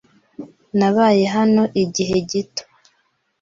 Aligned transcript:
Nabaye 0.77 1.23
hano 1.35 1.63
igihe 1.83 2.15
gito. 2.29 2.63